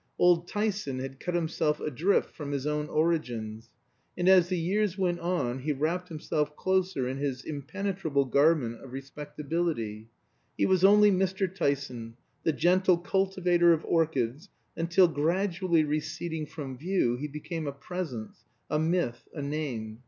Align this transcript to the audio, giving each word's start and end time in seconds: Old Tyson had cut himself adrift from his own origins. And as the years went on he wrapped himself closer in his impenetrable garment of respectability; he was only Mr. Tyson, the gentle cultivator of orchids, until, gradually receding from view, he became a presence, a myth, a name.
Old 0.17 0.47
Tyson 0.47 0.97
had 0.97 1.19
cut 1.19 1.35
himself 1.35 1.79
adrift 1.79 2.31
from 2.35 2.53
his 2.53 2.65
own 2.65 2.87
origins. 2.89 3.69
And 4.17 4.27
as 4.27 4.47
the 4.49 4.57
years 4.57 4.97
went 4.97 5.19
on 5.19 5.59
he 5.59 5.71
wrapped 5.73 6.09
himself 6.09 6.55
closer 6.55 7.07
in 7.07 7.17
his 7.17 7.43
impenetrable 7.43 8.25
garment 8.25 8.81
of 8.83 8.93
respectability; 8.93 10.09
he 10.57 10.65
was 10.65 10.83
only 10.83 11.11
Mr. 11.11 11.53
Tyson, 11.53 12.15
the 12.41 12.51
gentle 12.51 12.97
cultivator 12.97 13.73
of 13.73 13.85
orchids, 13.85 14.49
until, 14.75 15.07
gradually 15.07 15.83
receding 15.83 16.47
from 16.47 16.79
view, 16.79 17.15
he 17.17 17.27
became 17.27 17.67
a 17.67 17.71
presence, 17.71 18.45
a 18.71 18.79
myth, 18.79 19.27
a 19.35 19.41
name. 19.43 19.99